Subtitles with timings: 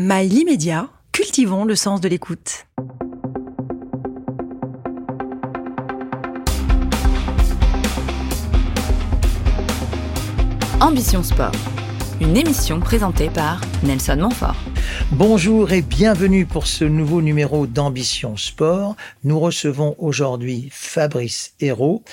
[0.00, 2.68] Mail immédiat, cultivons le sens de l'écoute.
[10.80, 11.50] Ambition Sport,
[12.20, 14.54] une émission présentée par Nelson Montfort.
[15.10, 18.94] Bonjour et bienvenue pour ce nouveau numéro d'Ambition Sport.
[19.24, 22.04] Nous recevons aujourd'hui Fabrice Hérault.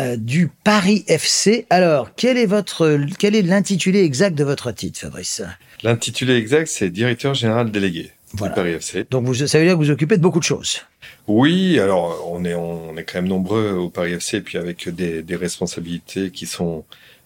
[0.00, 1.64] Euh, du Paris FC.
[1.70, 5.42] Alors, quel est votre, quel est l'intitulé exact de votre titre, Fabrice?
[5.82, 9.06] L'intitulé exact, c'est directeur général délégué du Paris FC.
[9.10, 10.82] Donc, vous, ça veut dire que vous occupez de beaucoup de choses.
[11.26, 14.88] Oui, alors on est on est quand même nombreux au Paris FC, et puis avec
[14.88, 16.84] des, des responsabilités qui sont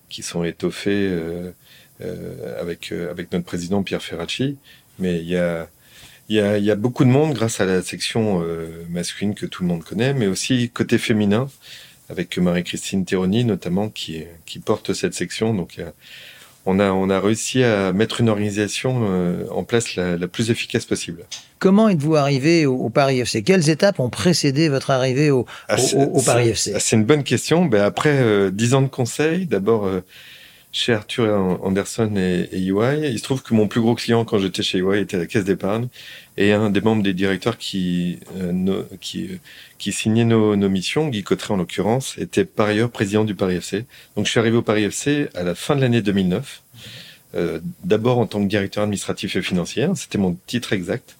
[0.08, 1.50] qui sont étoffées euh,
[2.02, 4.56] euh, avec euh, avec notre président Pierre Ferracci.
[4.98, 5.68] Mais il y a
[6.28, 8.44] il y a, il y a beaucoup de monde grâce à la section
[8.88, 11.48] masculine que tout le monde connaît, mais aussi côté féminin
[12.10, 15.54] avec Marie-Christine Théronie notamment qui, qui porte cette section.
[15.54, 15.90] Donc euh,
[16.66, 20.50] on a, on a réussi à mettre une organisation euh, en place la, la, plus
[20.50, 21.24] efficace possible.
[21.58, 25.76] Comment êtes-vous arrivé au, au, Paris FC Quelles étapes ont précédé votre arrivée au, ah,
[25.94, 27.64] au, au Paris FC C'est une bonne question.
[27.64, 30.02] Ben après dix euh, ans de conseil, d'abord euh,
[30.72, 33.10] chez Arthur Anderson et, et UI.
[33.10, 35.44] Il se trouve que mon plus gros client quand j'étais chez UI était la Caisse
[35.44, 35.88] d'épargne
[36.36, 39.40] et un des membres des directeurs qui, euh, qui,
[39.78, 43.56] qui signait nos, nos missions, Guy Cotteret en l'occurrence, était par ailleurs président du Paris
[43.56, 43.84] FC.
[44.16, 46.62] Donc je suis arrivé au Paris FC à la fin de l'année 2009,
[47.34, 51.16] euh, d'abord en tant que directeur administratif et financier, c'était mon titre exact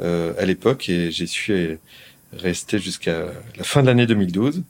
[0.00, 1.78] euh, à l'époque, et j'y suis
[2.32, 4.62] resté jusqu'à la fin de l'année 2012.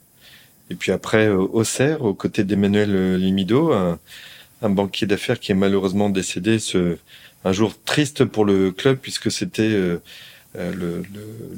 [0.69, 3.99] Et puis après, euh, Auxerre, aux côtés d'Emmanuel Limido, un,
[4.61, 6.97] banquier d'affaires qui est malheureusement décédé ce,
[7.43, 10.01] un jour triste pour le club puisque c'était euh,
[10.55, 11.03] euh,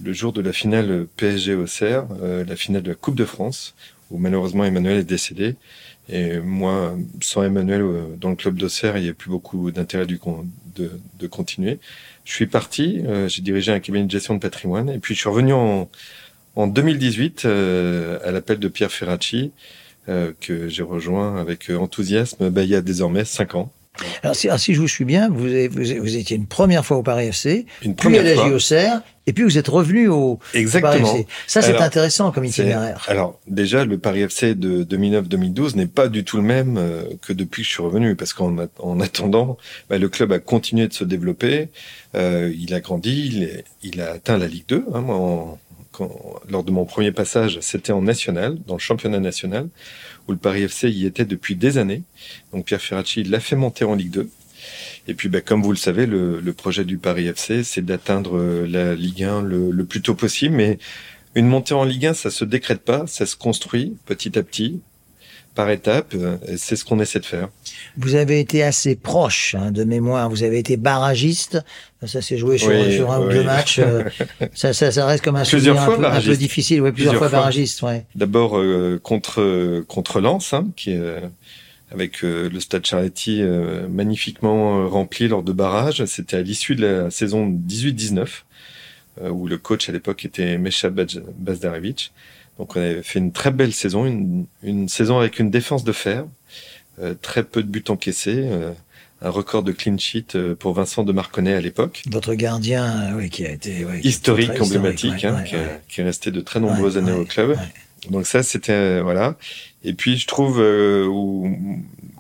[0.04, 3.76] le, jour de la finale PSG Auxerre, euh, la finale de la Coupe de France,
[4.10, 5.56] où malheureusement Emmanuel est décédé.
[6.08, 10.06] Et moi, sans Emmanuel euh, dans le club d'Auxerre, il n'y a plus beaucoup d'intérêt
[10.06, 11.80] de, continuer.
[12.24, 15.22] Je suis parti, euh, j'ai dirigé un cabinet de gestion de patrimoine, et puis je
[15.22, 15.90] suis revenu en,
[16.56, 19.52] en 2018 euh, à l'appel de Pierre Ferracci,
[20.08, 23.72] euh, que j'ai rejoint avec enthousiasme bah, il y a désormais cinq ans.
[24.24, 26.86] Alors si, alors si, je vous suis bien, vous, avez, vous, vous, étiez une première
[26.86, 30.40] fois au Paris FC, une puis à la JOCR, et puis vous êtes revenu au,
[30.54, 30.92] Exactement.
[30.92, 31.28] au Paris FC.
[31.48, 33.06] Ça, c'est intéressant comme itinéraire.
[33.08, 37.34] Alors déjà, le Paris FC de 2009-2012 n'est pas du tout le même euh, que
[37.34, 39.58] depuis que je suis revenu, parce qu'en en attendant,
[39.90, 41.70] bah, le club a continué de se développer,
[42.16, 44.86] euh, il a grandi, il, est, il, a atteint la Ligue 2.
[44.94, 45.60] Hein, moi, en,
[46.50, 49.70] lors de mon premier passage, c'était en national, dans le championnat national
[50.28, 52.04] où le Paris FC y était depuis des années.
[52.52, 54.30] Donc Pierre Ferracci l'a fait monter en Ligue 2.
[55.08, 58.96] Et puis, bah, comme vous le savez, le, projet du Paris FC, c'est d'atteindre la
[58.96, 60.56] Ligue 1 le, le, plus tôt possible.
[60.56, 60.80] Mais
[61.36, 64.82] une montée en Ligue 1, ça se décrète pas, ça se construit petit à petit,
[65.56, 66.16] par étapes.
[66.58, 67.50] C'est ce qu'on essaie de faire.
[67.98, 70.30] Vous avez été assez proche hein, de mémoire.
[70.30, 71.60] Vous avez été barragiste.
[72.06, 73.26] Ça s'est joué sur, oui, sur un oui.
[73.26, 73.80] ou deux matchs.
[74.54, 76.82] ça, ça, ça, reste comme un plusieurs fois un, peu, un peu difficile.
[76.82, 77.82] Ouais, plusieurs, plusieurs fois, barragiste.
[77.82, 78.06] Ouais.
[78.14, 81.20] D'abord euh, contre contre Lens, hein, qui est euh,
[81.92, 86.04] avec euh, le Stade Charletti euh, magnifiquement rempli lors de barrages.
[86.06, 88.28] C'était à l'issue de la saison 18-19
[89.22, 92.12] euh, où le coach à l'époque était Mesha Bazdarevic.
[92.60, 95.92] Donc on avait fait une très belle saison, une, une saison avec une défense de
[95.92, 96.26] fer,
[97.02, 98.72] euh, très peu de buts encaissés, euh,
[99.22, 102.04] un record de clean sheet euh, pour Vincent de Marconnet à l'époque.
[102.10, 105.56] Votre gardien, oui, qui a été ouais, historique, qui emblématique, hein, ouais, qui,
[105.90, 107.58] qui, est resté de très nombreuses années au club.
[108.10, 109.36] Donc ça, c'était voilà.
[109.84, 111.54] Et puis je trouve euh, où,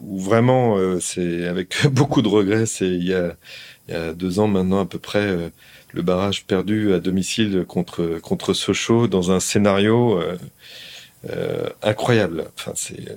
[0.01, 3.35] où, vraiment c'est avec beaucoup de regrets, c'est il y a
[3.87, 5.51] il y a deux ans maintenant à peu près
[5.95, 10.37] le barrage perdu à domicile contre contre Sochaux dans un scénario euh,
[11.29, 12.45] euh, incroyable.
[12.57, 13.15] Enfin, c'est euh,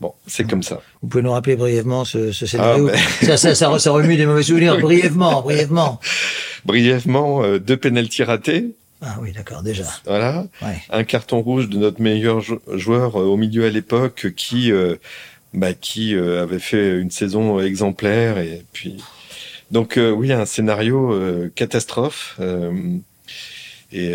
[0.00, 0.80] bon, c'est comme ça.
[1.02, 3.26] Vous pouvez nous rappeler brièvement ce, ce scénario ah, ben...
[3.26, 4.78] ça, ça, ça, ça, remue des mauvais souvenirs.
[4.80, 6.00] brièvement, brièvement.
[6.64, 8.74] Brièvement, euh, deux pénalties ratés.
[9.02, 9.84] Ah oui, d'accord, déjà.
[10.06, 10.46] Voilà.
[10.62, 10.82] Ouais.
[10.88, 12.40] Un carton rouge de notre meilleur
[12.72, 14.72] joueur au milieu à l'époque qui
[15.52, 19.04] bah, qui avait fait une saison exemplaire et puis
[19.70, 22.72] donc euh, oui, un scénario euh, catastrophe euh,
[23.92, 24.12] et,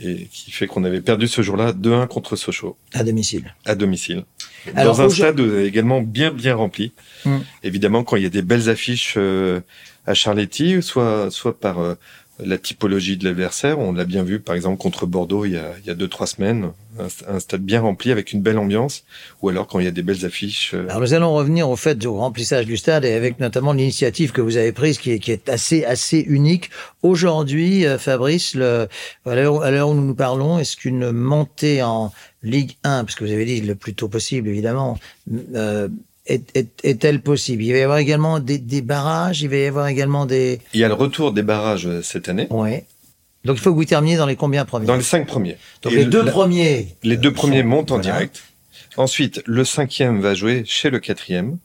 [0.00, 2.76] et, qui fait qu'on avait perdu ce jour-là 2-1 contre Sochaux.
[2.92, 3.54] À domicile.
[3.66, 4.24] À domicile.
[4.74, 6.92] Alors, Dans un stade également bien bien rempli.
[7.26, 7.42] Hum.
[7.62, 9.18] Évidemment, quand il y a des belles affiches
[10.06, 11.96] à Charletti, soit soit par
[12.44, 13.78] la typologie de l'adversaire.
[13.78, 16.08] On l'a bien vu, par exemple, contre Bordeaux il y a, il y a deux,
[16.08, 16.70] trois semaines.
[16.98, 19.04] Un, stade bien rempli avec une belle ambiance.
[19.42, 20.74] Ou alors quand il y a des belles affiches.
[20.74, 20.86] Euh...
[20.88, 24.40] Alors nous allons revenir au fait du remplissage du stade et avec notamment l'initiative que
[24.40, 26.70] vous avez prise qui est, qui est assez, assez unique.
[27.02, 28.88] Aujourd'hui, euh, Fabrice, le,
[29.24, 33.32] à l'heure où nous nous parlons, est-ce qu'une montée en Ligue 1, parce que vous
[33.32, 34.98] avez dit le plus tôt possible, évidemment,
[35.54, 35.88] euh,
[36.34, 37.62] est- est- est-elle possible?
[37.62, 40.60] Il va y avoir également des, des barrages, il va y avoir également des...
[40.74, 42.84] Il y a le retour des barrages euh, cette année, Ouais.
[43.44, 44.84] Donc il faut que vous terminiez dans les combien premiers?
[44.86, 45.56] Dans les cinq premiers.
[45.82, 46.88] Donc Et les le- deux la- premiers.
[47.02, 48.12] Les deux premiers sont- montent en voilà.
[48.12, 48.42] direct.
[48.98, 51.56] Ensuite, le cinquième va jouer chez le quatrième.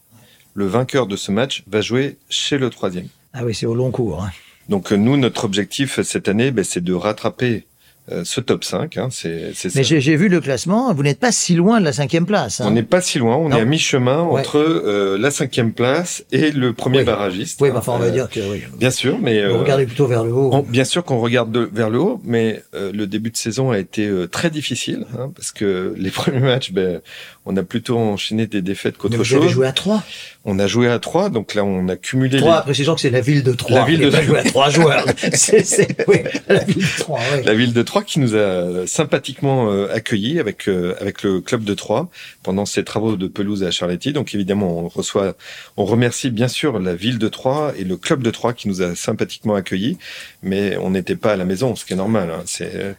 [0.54, 3.08] Le vainqueur de ce match va jouer chez le troisième.
[3.34, 4.24] Ah oui, c'est au long cours.
[4.24, 4.32] hein.
[4.70, 7.66] Donc euh, nous, notre objectif cette année, ben, c'est de rattraper
[8.12, 8.98] euh, ce top 5.
[8.98, 9.52] Hein, c'est.
[9.76, 12.62] Mais j'ai vu le classement, vous n'êtes pas si loin de la cinquième place.
[12.62, 12.66] hein.
[12.68, 13.58] On n'est pas si loin, on Non.
[13.58, 14.42] est à mi-chemin Ouais.
[14.42, 17.04] entre euh, la cinquième place et le premier Oui.
[17.06, 17.60] barragiste.
[17.62, 18.64] Oui, bah, enfin, on va Euh, dire que oui.
[18.78, 20.50] Bien sûr, mais Vous euh, regardez plutôt vers le haut.
[20.54, 23.72] on- bien sûr qu'on regarde de- vers le haut, mais euh, le début de saison
[23.72, 27.02] a été euh, très difficile hein, parce que les premiers matchs, ben,
[27.46, 29.52] on a plutôt enchaîné des défaites qu'autre vous avez chose.
[29.52, 30.04] joué à trois.
[30.46, 32.38] On a joué à trois, donc là on a cumulé.
[32.40, 33.80] Trois, les- que c'est la ville de Troyes.
[33.80, 34.44] La ville de Troyes.
[34.44, 35.06] trois joueurs.
[35.34, 37.44] c'est, c'est, oui, la ville de Troyes, oui.
[37.46, 41.64] La ville de Troyes qui nous a sympathiquement euh, accueillis avec euh, avec le club
[41.64, 42.10] de Troyes
[42.44, 44.14] pendant ces travaux de pelouse à Charletti.
[44.14, 45.36] Donc évidemment, on reçoit,
[45.78, 48.82] on remercie bien sûr la ville de Troyes et le club de Troyes qui nous
[48.82, 49.98] a sympathiquement accueillis,
[50.44, 52.30] mais on n'était pas à la maison, ce qui est normal.
[52.32, 52.44] Hein.
[52.46, 52.94] C'est euh,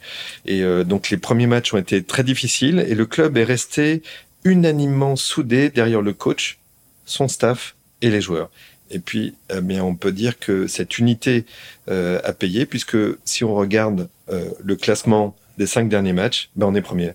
[0.46, 4.02] et euh, donc les premiers matchs ont été très difficiles et le club est resté
[4.46, 6.58] unanimement soudé derrière le coach,
[7.04, 8.48] son staff et les joueurs.
[8.90, 11.44] Et puis, eh bien, on peut dire que cette unité
[11.90, 16.66] euh, a payé, puisque si on regarde euh, le classement des cinq derniers matchs, ben
[16.66, 17.12] on est premier.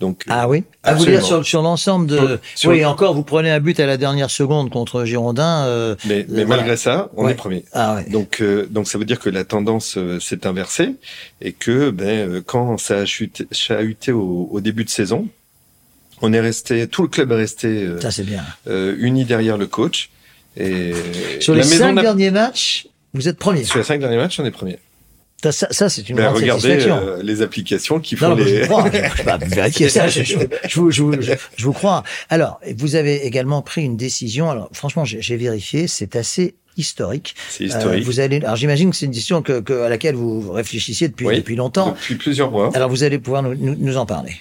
[0.00, 0.64] Donc, Ah oui?
[0.82, 2.38] Ah, vous dire sur, sur l'ensemble de...
[2.54, 5.64] Sur- Oui, encore, vous prenez un but à la dernière seconde contre Girondin.
[5.66, 6.62] euh, mais, mais voilà.
[6.62, 7.32] malgré ça, on Ouais.
[7.32, 7.64] est premier.
[7.72, 8.10] Ah ouais.
[8.10, 10.96] Donc, euh, donc ça veut dire que la tendance euh, s'est inversée
[11.40, 15.28] et que ben, euh, quand ça a chuté, chahuté au, au début de saison,
[16.22, 18.44] on est resté, tout le club est resté euh, Ça, bien.
[18.68, 20.10] euh, uni derrière le coach.
[20.56, 20.92] Et
[21.40, 23.64] Sur les cinq derniers matchs, vous êtes premier.
[23.64, 24.78] sur les cinq derniers matchs, on est premier.
[25.42, 26.96] Ça, ça, c'est une Mais grande regardez satisfaction.
[27.06, 28.60] euh, les applications qui font non, je les.
[28.62, 28.90] vous crois.
[28.90, 30.08] Je ça.
[30.08, 30.38] Je, je,
[30.68, 32.02] je vous, je, vous- je- je vous crois.
[32.30, 34.48] Alors, vous avez également pris une décision.
[34.50, 35.86] Alors, franchement, j'ai vérifié.
[35.86, 37.34] C'est assez historique.
[37.50, 38.04] C'est Euh, historique.
[38.04, 38.38] vous allez.
[38.38, 41.36] Alors, j'imagine que c'est une décision que, que- à laquelle vous réfléchissiez depuis Oui.
[41.36, 41.90] depuis longtemps.
[41.90, 42.70] Depuis plusieurs mois.
[42.74, 44.32] Alors, vous allez pouvoir nous, nous, nous en parler.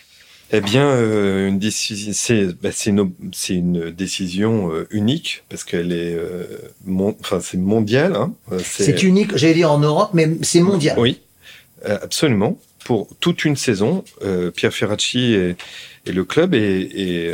[0.56, 6.14] Eh bien, euh, une décision, c'est bah, c'est une, décision euh, unique parce qu'elle est,
[6.14, 6.46] euh,
[6.86, 8.16] mon- c'est mondial.
[8.16, 8.34] Hein.
[8.64, 9.36] C'est unique.
[9.36, 10.98] J'allais dire en Europe, mais c'est mondial.
[11.00, 11.22] Oui,
[11.84, 12.60] absolument.
[12.86, 14.04] Pour toute une saison,
[14.56, 15.56] Pierre Ferracci et,
[16.06, 17.34] et le club et,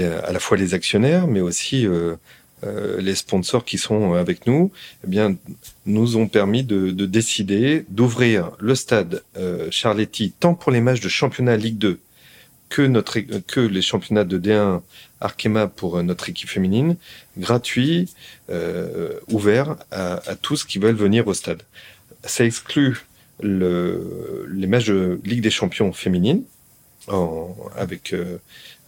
[0.00, 1.86] à la fois les actionnaires, mais aussi
[2.64, 4.72] euh, les sponsors qui sont avec nous,
[5.04, 5.36] eh bien,
[5.86, 11.00] nous ont permis de, de décider d'ouvrir le stade euh, Charletti tant pour les matchs
[11.00, 12.00] de championnat Ligue 2
[12.68, 14.82] que notre que les championnats de D1
[15.20, 16.96] Arkema pour euh, notre équipe féminine,
[17.36, 18.08] gratuit,
[18.50, 21.62] euh, ouvert à, tous qui veulent venir au stade.
[22.24, 23.04] Ça exclut
[23.40, 26.42] le, les matchs de Ligue des Champions féminine
[27.10, 28.38] en, avec euh,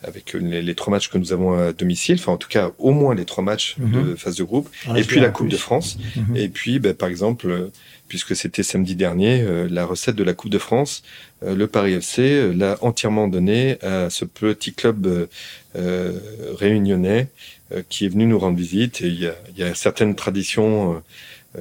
[0.03, 2.93] avec les, les trois matchs que nous avons à domicile, enfin en tout cas au
[2.93, 5.53] moins les trois matchs de phase de groupe, On et espère puis la Coupe plus.
[5.57, 5.99] de France.
[6.17, 6.37] Mhm.
[6.37, 7.71] Et puis, ben, par exemple, euh,
[8.09, 11.03] puisque c'était samedi dernier, euh, la recette de la Coupe de France,
[11.43, 15.29] euh, le Paris FC euh, l'a entièrement donnée à ce petit club
[15.75, 17.29] réunionnais
[17.73, 19.03] euh, qui est venu nous rendre visite.
[19.03, 21.03] Et il y a, il y a certaines traditions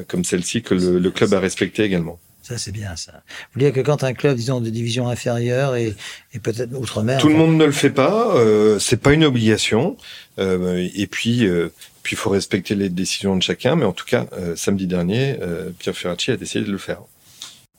[0.08, 2.20] comme celle-ci que le, le club a respectées également.
[2.50, 3.12] Ça, c'est bien, ça.
[3.14, 5.94] Vous voulez dire que quand un club, disons, de division inférieure et,
[6.34, 7.22] et peut-être outre-mer.
[7.22, 9.98] Tout le monde ne le fait pas, euh, c'est pas une obligation.
[10.40, 13.76] Euh, et puis, euh, puis il faut respecter les décisions de chacun.
[13.76, 15.38] Mais en tout cas, euh, samedi dernier,
[15.78, 17.02] Pierre Ferracci a décidé de le faire.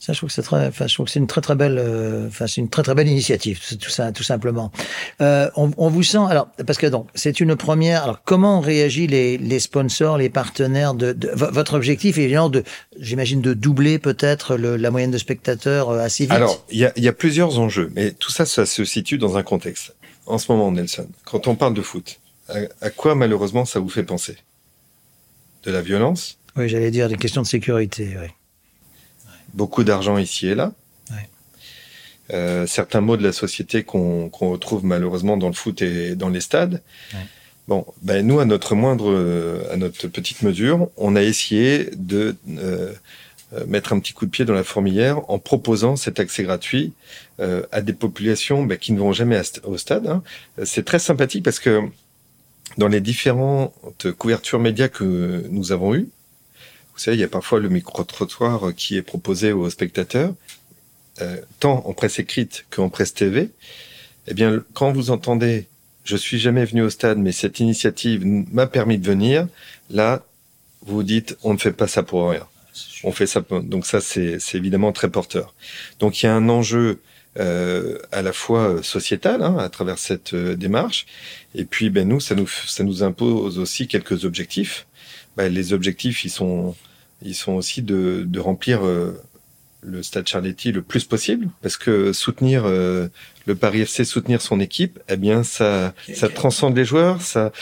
[0.02, 1.76] Ça, je trouve que c'est très, enfin, je trouve que c'est une très très belle,
[1.78, 4.73] euh, enfin, c'est une très très belle initiative, tout ça, tout simplement.
[5.21, 8.04] Euh, on, on vous sent, alors, parce que donc, c'est une première.
[8.04, 12.23] Alors, comment ont réagi les, les sponsors, les partenaires de, de- vo- votre objectif est
[12.23, 12.64] évidemment de,
[12.99, 16.33] j'imagine, de doubler peut-être la moyenne de spectateurs euh, assez vite.
[16.33, 19.19] Alors, il y a, il y a plusieurs enjeux, mais tout ça, ça se situe
[19.19, 19.95] dans un contexte.
[20.25, 23.90] En ce moment, Nelson, quand on parle de foot, à, à quoi malheureusement ça vous
[23.90, 24.38] fait penser?
[25.64, 28.16] De la violence, oui, j'allais dire des questions de sécurité.
[28.19, 28.28] Oui.
[29.54, 30.73] Beaucoup d'argent ici et là.
[31.11, 31.28] Ouais.
[32.33, 36.40] Euh, certains mots de la société qu'on retrouve malheureusement dans le foot et dans les
[36.40, 36.83] stades.
[37.12, 37.21] Ouais.
[37.69, 42.92] Bon, ben nous à notre moindre, à notre petite mesure, on a essayé de euh,
[43.52, 46.92] euh, mettre un petit coup de pied dans la fourmilière en proposant cet accès gratuit
[47.40, 50.07] euh, à des populations ben, qui ne vont jamais au stade.
[50.07, 50.23] hein.
[50.64, 51.80] C'est très sympathique parce que
[52.78, 56.09] dans les différentes couvertures médias que nous avons eues,
[57.07, 60.35] il y a parfois le micro-trottoir qui est proposé aux spectateurs,
[61.21, 63.50] euh, tant en presse écrite qu'en presse TV.
[64.26, 65.66] Eh bien, quand vous entendez
[66.04, 69.47] «je suis jamais venu au stade, mais cette initiative m'a permis de venir»,
[69.90, 70.25] là,
[70.83, 72.47] vous vous dites «on ne fait pas ça pour rien».
[73.04, 75.54] On fait ça, donc ça c'est évidemment très porteur.
[75.99, 77.00] Donc il y a un enjeu
[77.38, 81.07] euh, à la fois sociétale hein, à travers cette euh, démarche.
[81.54, 84.87] Et puis, ben nous, ça nous ça nous impose aussi quelques objectifs.
[85.37, 86.75] Ben, les objectifs, ils sont
[87.22, 89.20] ils sont aussi de, de remplir euh,
[89.82, 93.08] le Stade Charletti le plus possible, parce que soutenir euh,
[93.46, 97.22] le Paris FC, soutenir son équipe, eh bien ça ça transcende les joueurs.
[97.22, 97.52] Ça,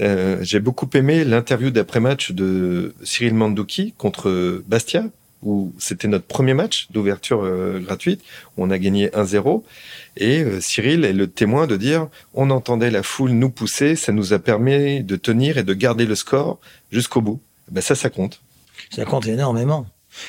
[0.00, 5.04] euh, j'ai beaucoup aimé l'interview d'après-match de Cyril Mandouki contre Bastia,
[5.42, 8.22] où c'était notre premier match d'ouverture euh, gratuite,
[8.56, 9.62] où on a gagné 1-0.
[10.16, 14.12] Et euh, Cyril est le témoin de dire, on entendait la foule nous pousser, ça
[14.12, 16.58] nous a permis de tenir et de garder le score
[16.90, 17.40] jusqu'au bout.
[17.70, 18.40] Ben ça, ça compte.
[18.90, 19.86] Ça compte énormément.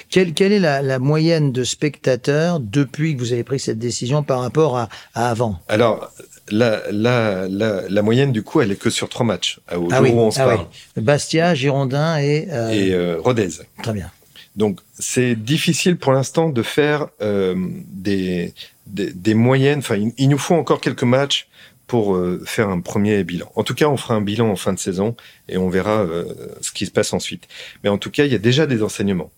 [0.10, 4.24] Quelle, quelle est la, la, moyenne de spectateurs depuis que vous avez pris cette décision
[4.24, 5.60] par rapport à, à avant?
[5.68, 6.12] Alors,
[6.52, 10.02] la, la, la, moyenne, du coup, elle est que sur trois matchs, au ah jour
[10.02, 10.68] oui, où on se ah parle.
[10.98, 11.04] oui.
[11.04, 12.48] Bastia, Girondin et...
[12.52, 12.70] Euh...
[12.70, 13.50] Et euh, Rodez.
[13.82, 14.12] Très bien.
[14.56, 17.56] Donc, c'est difficile pour l'instant de faire euh,
[17.88, 18.54] des,
[18.88, 19.80] des, des, moyennes.
[19.80, 21.48] Enfin, il, il, nous faut encore quelques matchs
[21.90, 23.52] pour euh, faire un premier bilan.
[23.56, 25.16] En tout cas, on fera un bilan en fin de saison
[25.50, 26.24] et on verra euh,
[26.62, 27.48] ce qui se passe ensuite.
[27.84, 29.32] Mais en tout cas, il y a déjà des enseignements.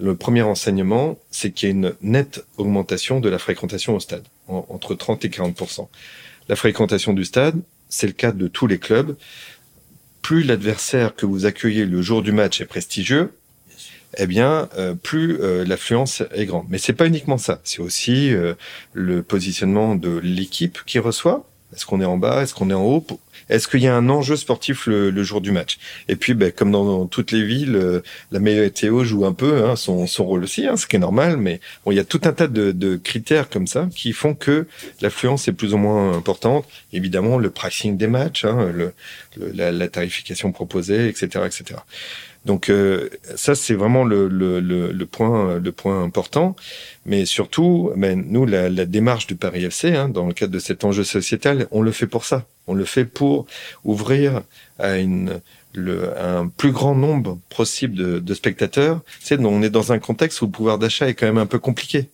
[0.00, 4.24] Le premier enseignement, c'est qu'il y a une nette augmentation de la fréquentation au stade,
[4.48, 5.86] en, entre 30 et 40%
[6.48, 9.14] La fréquentation du stade, c'est le cas de tous les clubs.
[10.22, 13.32] Plus l'adversaire que vous accueillez le jour du match est prestigieux,
[14.16, 16.66] eh bien, euh, plus euh, l'affluence est grande.
[16.68, 17.60] Mais c'est pas uniquement ça.
[17.64, 18.54] C'est aussi euh,
[18.92, 21.46] le positionnement de l'équipe qui reçoit.
[21.74, 22.42] Est-ce qu'on est en bas?
[22.42, 23.06] Est-ce qu'on est en haut?
[23.48, 25.78] Est-ce qu'il y a un enjeu sportif le, jour du match?
[26.08, 29.76] Et puis, ben, comme dans, toutes les villes, euh, la météo joue un peu hein,
[29.76, 31.36] son, son, rôle aussi, hein, ce qui est normal.
[31.36, 34.66] Mais bon, il y a tout un tas de, critères comme ça qui font que
[35.00, 36.66] l'affluence est plus ou moins importante.
[36.92, 38.72] Évidemment, le pricing des matchs, hein,
[39.36, 41.80] la, tarification proposée, etc., etc.
[42.44, 46.56] Donc euh, ça c'est vraiment le, le, le, le, point le point important,
[47.06, 50.58] mais surtout, ben, nous la, la démarche du Paris FC hein, dans le cadre de
[50.58, 53.46] cet enjeu sociétal, on le fait pour ça, on le fait pour
[53.84, 54.42] ouvrir
[54.78, 55.40] à une
[55.74, 59.00] le, un plus grand nombre possible de, de spectateurs.
[59.20, 61.58] C'est on est dans un contexte où le pouvoir d'achat est quand même un peu
[61.58, 62.08] compliqué.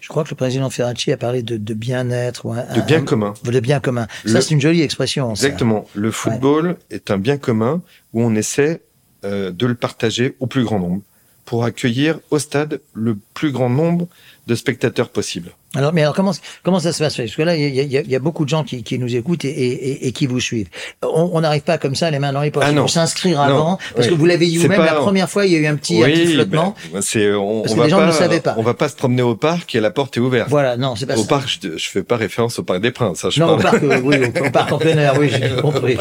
[0.00, 2.46] Je crois que le président Ferracci a parlé de, de bien-être.
[2.74, 3.34] De bien commun.
[3.44, 4.08] De bien commun.
[4.26, 5.34] Ça, c'est une jolie expression.
[5.36, 5.46] ça.
[5.46, 5.86] Exactement.
[5.94, 7.80] Le football est un bien commun
[8.12, 8.80] où on essaie
[9.22, 11.02] de le partager au plus grand nombre
[11.44, 14.06] pour accueillir au stade le plus grand nombre
[14.50, 15.52] de spectateurs possible.
[15.76, 16.32] Alors, mais alors comment
[16.64, 17.16] comment ça se passe?
[17.16, 19.44] Parce que là, il y a, y y beaucoup de gens qui, qui nous écoutent
[19.44, 20.66] et, et, et- et qui vous suivent.
[21.02, 22.64] On n'arrive pas comme ça, les mains dans les poches.
[22.66, 22.82] Ah Il non.
[22.82, 24.12] faut s'inscrire avant, parce Oui.
[24.12, 24.78] que vous l'avez C'est vous-même.
[24.78, 26.74] pas- La première fois, il y a eu un petit, un petit flottement.
[26.92, 28.54] ben, c'est on, Parce on que va les gens pas, ne le savaient pas.
[28.58, 30.50] on va pas se promener au parc et la porte est ouverte.
[30.50, 31.28] Voilà, non, c'est pas Au ça.
[31.28, 33.24] parc, je, je fais pas référence au parc des Princes.
[33.24, 35.96] hein, je non, au parc, euh, oui, au, parc en plein air, oui, j'ai compris.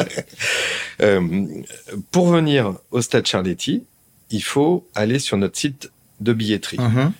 [1.01, 1.21] Euh,
[2.11, 3.83] pour venir au stade Charletti,
[4.31, 7.11] il faut aller sur notre site de billetterie Mhm.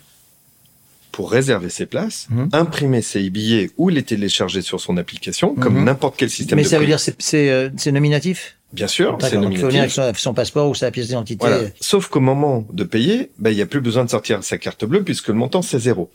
[1.12, 2.48] Pour réserver ses places, Mhm.
[2.52, 5.84] imprimer ses billets ou les télécharger sur son application, comme Mhm.
[5.84, 8.56] n'importe quel système Mais de ça veut dire c'est c'est euh, c'est nominatif?
[8.72, 9.32] Bien sûr, c'est.
[9.36, 10.20] Donc il faut venir avec nominatif.
[10.22, 11.44] son, son passeport ou sa pièce d'identité.
[11.44, 11.62] Voilà.
[11.80, 14.84] Sauf qu'au moment de payer, ben, il n'y a plus besoin de sortir sa carte
[14.84, 16.10] bleue puisque le montant c'est zéro.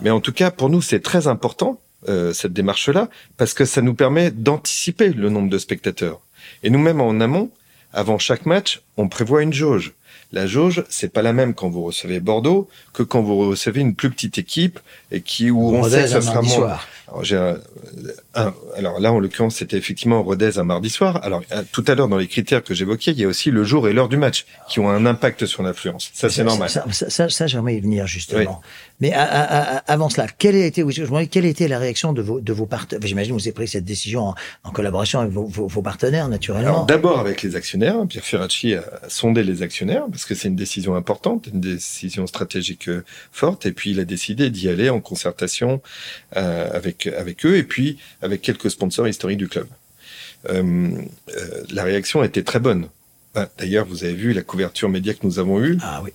[0.00, 3.82] Mais en tout cas, pour nous, c'est très important euh, cette démarche-là parce que ça
[3.82, 6.20] nous permet d'anticiper le nombre de spectateurs.
[6.62, 7.50] Et nous-mêmes en amont,
[7.92, 9.92] avant chaque match, on prévoit une jauge.
[10.30, 13.94] La jauge, c'est pas la même quand vous recevez Bordeaux que quand vous recevez une
[13.94, 14.78] plus petite équipe
[15.10, 16.78] et qui où on Rodez sait que ça sera moins.
[17.08, 17.56] Alors, j'ai un-
[18.34, 21.18] un- alors là, en l'occurrence, c'était effectivement Rodez un mardi soir.
[21.24, 23.64] Alors euh, tout à l'heure, dans les critères que j'évoquais, il y a aussi le
[23.64, 26.10] jour et l'heure du match qui ont un impact sur l'influence.
[26.12, 26.68] Ça, c'est normal.
[26.68, 28.60] Ça, ça, ça, ça, j'aimerais y venir justement.
[29.00, 31.78] Mais à- à- à- avant cela, quelle a été, je me demandais, quelle été la
[31.78, 33.06] réaction de vos, de vos partenaires?
[33.06, 36.28] J'imagine que vous avez pris cette décision en, en collaboration avec vos, vos, vos partenaires,
[36.28, 36.84] naturellement.
[36.84, 40.96] D'abord avec les actionnaires, Pierre Ferracci a sondé les actionnaires parce que c'est une décision
[40.96, 45.80] importante, une décision stratégique euh, forte, et puis il a décidé d'y aller en concertation
[46.36, 49.68] euh, avec avec eux et puis avec quelques sponsors historiques du club.
[50.48, 50.90] Euh,
[51.36, 52.88] euh, la réaction a été très bonne.
[53.34, 55.78] Ben, D'ailleurs, vous avez vu la couverture média que nous avons eue.
[55.82, 56.10] ah oui.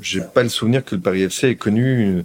[0.00, 2.24] J'ai pas le souvenir que le Paris FC ait connu une,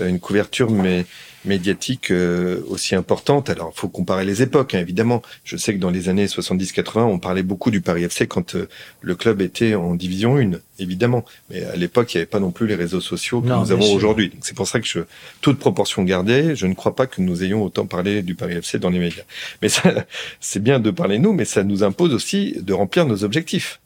[0.00, 1.04] une couverture mais
[1.44, 3.50] médiatique euh, aussi importante.
[3.50, 5.22] Alors, faut comparer les époques, hein, évidemment.
[5.44, 8.68] Je sais que dans les années 70-80, on parlait beaucoup du Paris FC quand euh,
[9.00, 11.24] le club était en division 1, évidemment.
[11.50, 13.72] Mais à l'époque, il n'y avait pas non plus les réseaux sociaux que Non, nous
[13.72, 14.30] avons aujourd'hui.
[14.30, 15.00] Donc, c'est pour ça que je,
[15.40, 18.78] toute proportion gardée, je ne crois pas que nous ayons autant parlé du Paris FC
[18.78, 19.24] dans les médias.
[19.62, 19.92] Mais ça,
[20.40, 23.80] c'est bien de parler nous, mais ça nous impose aussi de remplir nos objectifs.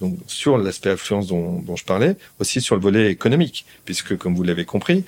[0.00, 4.34] Donc sur l'aspect affluence dont, dont je parlais, aussi sur le volet économique, puisque comme
[4.34, 5.04] vous l'avez compris,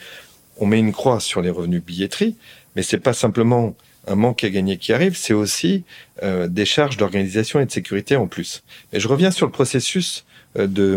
[0.57, 2.37] on met une croix sur les revenus billetterie,
[2.75, 3.75] mais c'est pas simplement
[4.07, 5.85] un manque à gagner qui arrive, c'est aussi
[6.23, 8.63] euh, des charges d'organisation et de sécurité en plus.
[8.93, 10.25] Et je reviens sur le processus
[10.57, 10.97] euh, de,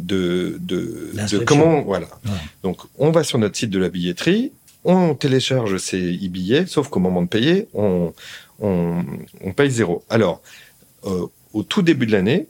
[0.00, 1.44] de, de, de L'inscription.
[1.46, 2.08] comment voilà.
[2.26, 2.32] Ouais.
[2.62, 4.52] Donc on va sur notre site de la billetterie,
[4.84, 8.12] on télécharge ses e-billets, sauf qu'au moment de payer, on,
[8.60, 9.04] on,
[9.42, 10.04] on paye zéro.
[10.10, 10.42] Alors,
[11.06, 12.46] euh, au tout début de l'année,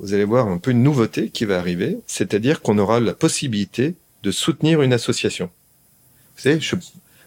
[0.00, 3.94] vous allez voir un peu une nouveauté qui va arriver, c'est-à-dire qu'on aura la possibilité
[4.22, 5.50] de soutenir une association.
[6.36, 6.58] Vous savez,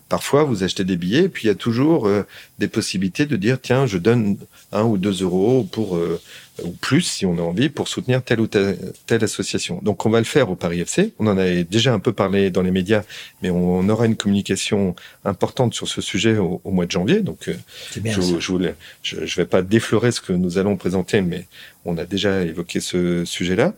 [0.10, 2.24] parfois vous achetez des billets, puis il y a toujours euh,
[2.60, 4.38] des possibilités de dire tiens, je donne
[4.72, 6.20] un ou deux euros pour euh,
[6.64, 9.80] ou plus si on a envie pour soutenir telle ou telle, telle, association.
[9.82, 11.14] Donc on va le faire au Paris FC.
[11.20, 13.04] On en avait déjà un peu parlé dans les médias,
[13.42, 14.96] mais on, aura une communication
[15.26, 17.22] importante sur ce sujet au, au mois de janvier.
[17.22, 17.56] Donc euh,
[17.98, 18.40] bien je, ça.
[18.40, 21.48] je, voulais, je, je vais pas déflorer ce que nous allons présenter, mais
[21.86, 23.74] on a déjà évoqué ce sujet-là.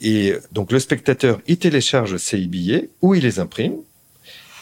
[0.00, 3.76] Et donc le spectateur, il télécharge ses billets ou il les imprime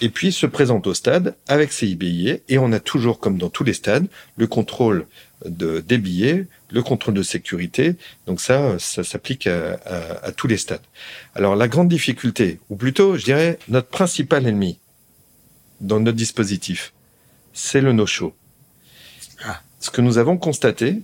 [0.00, 3.50] et puis se présente au stade avec ses billets et on a toujours, comme dans
[3.50, 5.06] tous les stades, le contrôle
[5.44, 7.96] de, des billets, le contrôle de sécurité.
[8.26, 10.82] Donc ça, ça s'applique à, à, à, tous les stades.
[11.34, 14.78] Alors la grande difficulté, ou plutôt, je dirais, notre principal ennemi
[15.80, 16.92] dans notre dispositif,
[17.52, 18.34] c'est le no-show.
[19.44, 19.60] Ah.
[19.80, 21.02] Ce que nous avons constaté,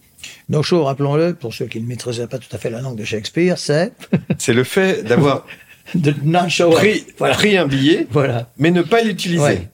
[0.49, 3.59] No-show, rappelons-le, pour ceux qui ne maîtrisaient pas tout à fait la langue de Shakespeare,
[3.59, 3.93] c'est
[4.39, 5.47] c'est le fait d'avoir
[5.95, 7.35] de non-show pris, voilà.
[7.35, 8.49] pris un billet, voilà.
[8.59, 9.43] mais ne pas l'utiliser.
[9.43, 9.69] Ouais.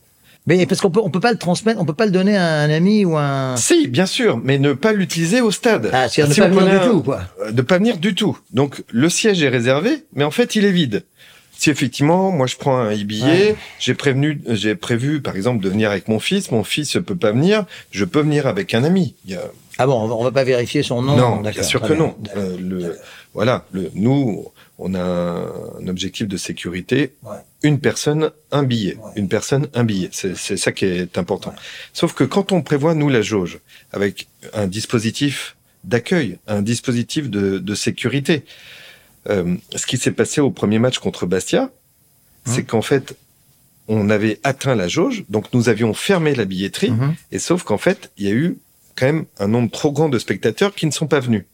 [0.47, 2.61] Mais parce qu'on peut, on peut pas le transmettre, on peut pas le donner à
[2.61, 3.57] un ami ou à un.
[3.57, 5.91] Si, bien sûr, mais ne pas l'utiliser au stade.
[5.93, 7.23] Ah, c'est-à-dire ne pas venir du tout, quoi.
[7.53, 8.39] De pas venir du tout.
[8.53, 11.05] Donc le siège est réservé, mais en fait il est vide.
[11.57, 13.57] Si effectivement, moi je prends un billet, ouais.
[13.79, 17.17] j'ai prévenu, j'ai prévu par exemple de venir avec mon fils, mon fils ne peut
[17.17, 19.15] pas venir, je peux venir avec un ami.
[19.27, 19.43] Il y a...
[19.77, 21.17] Ah bon, on va pas vérifier son nom.
[21.17, 22.17] Non, bien sûr que non.
[22.35, 22.99] Euh, le,
[23.35, 24.47] voilà, le, nous,
[24.79, 27.13] on a un objectif de sécurité.
[27.23, 27.37] Ouais.
[27.63, 28.97] Une personne, un billet.
[28.97, 29.13] Ouais.
[29.17, 30.09] Une personne, un billet.
[30.13, 31.51] C'est ça qui est important.
[31.51, 31.57] Ouais.
[31.93, 33.61] Sauf que quand on prévoit, nous, la jauge,
[33.93, 38.45] avec un dispositif d'accueil, un dispositif de, de sécurité,
[39.29, 41.71] euh, ce qui s'est passé au premier match contre Bastia,
[42.47, 42.55] Hum.
[42.55, 43.17] c'est qu'en fait,
[43.87, 47.15] on avait atteint la jauge, donc nous avions fermé la billetterie, Hum.
[47.33, 48.57] et sauf qu'en fait, il y a eu
[48.97, 51.45] quand même un nombre trop grand de spectateurs qui ne sont pas venus.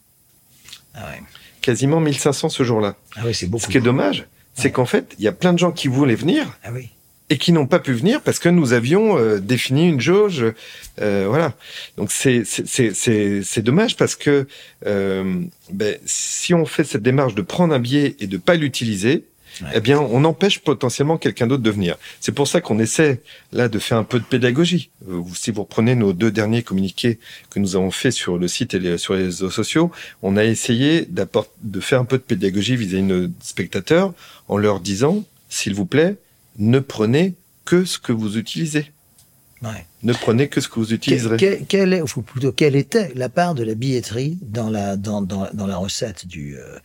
[0.94, 1.22] Ah ouais.
[1.66, 2.94] Quasiment 1500 ce jour-là.
[3.16, 3.64] Ah oui, c'est beaucoup.
[3.64, 6.14] Ce qui est dommage, c'est qu'en fait, il y a plein de gens qui voulaient
[6.14, 6.90] venir ah oui.
[7.28, 10.44] et qui n'ont pas pu venir parce que nous avions euh, défini une jauge.
[11.00, 11.54] Euh, voilà.
[11.96, 14.46] Donc c'est c'est dommage parce que
[14.86, 19.24] euh, ben, si on fait cette démarche de prendre un billet et de pas l'utiliser,
[19.62, 19.68] Ouais.
[19.74, 21.96] eh bien, on empêche potentiellement quelqu'un d'autre de venir.
[22.20, 24.90] C'est pour ça qu'on essaie là de faire un peu de pédagogie.
[25.08, 27.18] Euh, si vous reprenez nos deux derniers communiqués
[27.50, 29.90] que nous avons fait sur le site et les, sur les réseaux sociaux,
[30.22, 34.12] on a essayé de faire un peu de pédagogie vis-à-vis -vis de nos spectateurs
[34.48, 36.16] en leur disant, s'il vous plaît,
[36.58, 38.92] ne prenez que ce que vous utilisez.
[39.62, 39.86] Ouais.
[40.02, 41.36] Ne prenez que ce que vous utiliserez.
[41.36, 45.22] Quelle, quelle, est, ou plutôt, quelle était la part de la billetterie dans la, dans,
[45.22, 46.78] dans, dans la recette du, euh,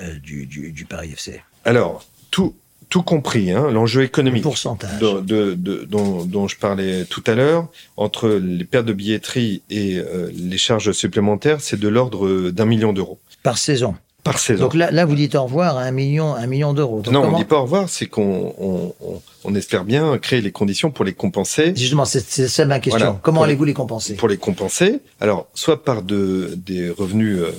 [0.00, 2.56] euh, du, du, du Paris FC Alors, tout,
[2.88, 4.98] tout compris, hein, l'enjeu économique pourcentage.
[4.98, 9.62] De, de, de, dont, dont, je parlais tout à l'heure, entre les pertes de billetterie
[9.70, 13.20] et euh, les charges supplémentaires, c'est de l'ordre d'un million d'euros.
[13.44, 14.64] Par saison Par saison.
[14.64, 17.02] Donc là, là, vous dites au revoir à un million, un million d'euros.
[17.06, 17.36] Non, comment...
[17.36, 20.90] on dit pas au revoir, c'est qu'on on, on, on, espère bien créer les conditions
[20.90, 21.72] pour les compenser.
[21.76, 22.98] Justement, c'est ça ma question.
[22.98, 23.20] Voilà.
[23.22, 24.14] Comment allez-vous les compenser?
[24.14, 27.52] Pour les compenser, alors soit par de, des revenus euh,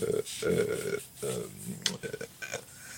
[0.45, 1.27] euh,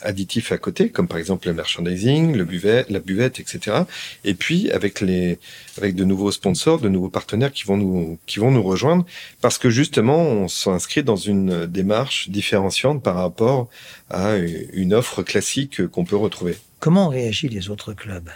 [0.06, 3.84] additifs à côté, comme par exemple le merchandising, le buvet, la buvette, etc.
[4.24, 5.40] Et puis avec les,
[5.78, 9.06] avec de nouveaux sponsors, de nouveaux partenaires qui vont nous, qui vont nous rejoindre,
[9.42, 13.70] parce que justement, on s'inscrit dans une démarche différenciante par rapport
[14.10, 16.58] à une offre classique qu'on peut retrouver.
[16.80, 18.30] Comment réagissent les autres clubs?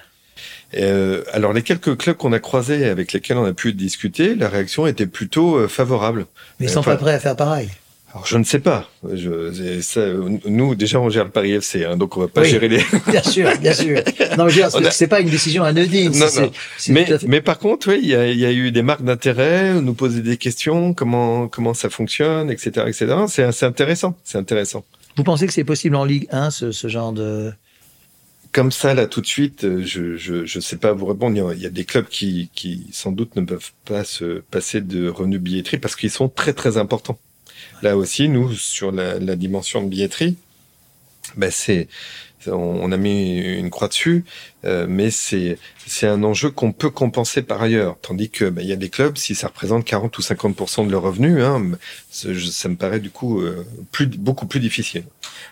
[0.75, 4.49] Euh, alors les quelques clubs qu'on a croisés avec lesquels on a pu discuter, la
[4.49, 6.27] réaction était plutôt euh, favorable.
[6.59, 7.69] Mais ils sont enfin, pas prêts à faire pareil.
[8.11, 8.89] Alors je ne sais pas.
[9.13, 10.01] Je, ça,
[10.45, 12.83] nous déjà on gère le Paris FC, hein, donc on va pas oui, gérer les.
[13.07, 14.01] bien sûr, bien sûr.
[14.37, 16.11] Non, dire, c'est pas une décision anodine.
[16.17, 16.51] Non, non.
[16.87, 17.23] Mais, fait...
[17.27, 20.21] mais par contre, oui, il y a, y a, eu des marques d'intérêt, nous poser
[20.21, 23.15] des questions, comment comment ça fonctionne, etc., etc.
[23.27, 24.17] C'est assez intéressant.
[24.23, 24.85] C'est intéressant.
[25.15, 27.51] Vous pensez que c'est possible en Ligue 1 ce, ce genre de
[28.51, 31.53] comme ça, là, tout de suite, je je, je sais pas vous répondre.
[31.53, 35.07] Il y a des clubs qui, qui, sans doute, ne peuvent pas se passer de
[35.07, 37.19] revenus billetterie parce qu'ils sont très, très importants.
[37.81, 40.37] Là aussi, nous, sur la, dimension de billetterie,
[41.37, 41.87] ben c'est
[42.47, 44.23] on, a mis une croix dessus,
[44.63, 47.97] euh, mais c'est c'est un enjeu qu'on peut compenser par ailleurs.
[48.01, 50.91] Tandis que ben, il y a des clubs, si ça représente 40 ou 50% de
[50.91, 51.71] leurs revenus, hein,
[52.09, 55.03] ça, me paraît du coup euh, plus beaucoup plus difficile.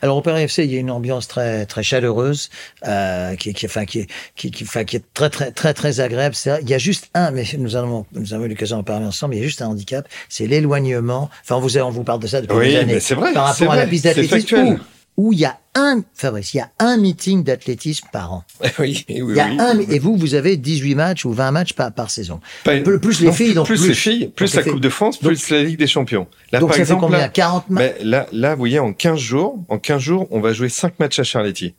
[0.01, 2.49] Alors au Paris FC, il y a une ambiance très très chaleureuse,
[2.85, 6.35] euh, qui, qui, enfin, qui, qui, qui, enfin, qui est très très très très agréable.
[6.61, 9.35] Il y a juste un, mais nous avons nous avons eu l'occasion d'en parler ensemble.
[9.35, 11.29] Il y a juste un handicap, c'est l'éloignement.
[11.43, 13.71] Enfin, on vous on vous parle de ça depuis oui, des années vrai, par rapport
[13.71, 14.79] à vrai, la piste d'athlétisme
[15.17, 18.43] où il y a un, Fabrice, il y a un meeting d'athlétisme par an.
[18.61, 19.57] oui, oui, Il y a oui.
[19.59, 22.39] un, et vous, vous avez 18 matchs ou 20 matchs par, par saison.
[22.63, 24.81] Pas- Plus- les non, filles, donc plus, plus- les filles, plus donc la les Coupe
[24.81, 26.27] de France, Donc- plus la Ligue des Champions.
[26.51, 28.93] Là, Donc par ça exemple, fait combien là, 40 matchs là, là, vous voyez, en
[28.93, 31.73] 15 jours, en 15 jours, on va jouer 5 matchs à Charletti.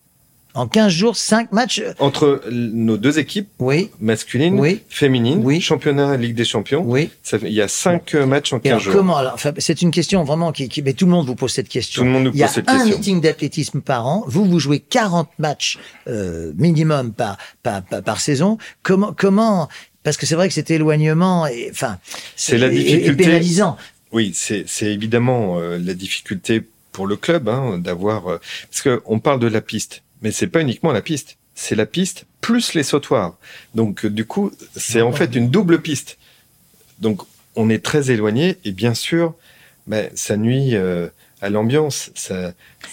[0.59, 4.81] En 15 jours, 5 matchs euh, Entre nos deux équipes, Oui, masculines, Oui.
[4.89, 5.61] féminines, Oui.
[5.61, 7.11] championnat Ligue des Champions, oui.
[7.23, 8.93] ça il y a 5 matchs en Et 15 alors, jours.
[8.95, 11.53] comment alors, enfin, C'est une question vraiment qui, qui- Mais tout le monde vous pose
[11.53, 12.03] cette question.
[12.03, 12.97] Tout le monde nous Il y a pose cette un question.
[12.99, 14.25] meeting d'athlétisme par an.
[14.27, 18.59] Vous, vous jouez 40 matchs euh, minimum par, par, par, par saison.
[18.83, 19.69] Comment, comment
[20.03, 21.99] Parce que c'est vrai que cet éloignement, est, enfin,
[22.35, 23.25] C'est la est- est difficulté.
[23.25, 23.77] pénalisant.
[24.11, 28.41] Oui, c'est c'est évidemment euh, la difficulté pour le club hein, d'avoir euh,
[28.71, 31.87] parce que on parle de la piste, mais c'est pas uniquement la piste, c'est la
[31.87, 33.37] piste plus les sautoirs.
[33.75, 36.19] Donc euh, du coup, c'est en fait une double piste.
[37.01, 37.23] Donc
[37.57, 39.35] on est très éloigné et bien sûr,
[39.87, 41.09] ben, ça nuit euh,
[41.41, 42.11] à l'ambiance.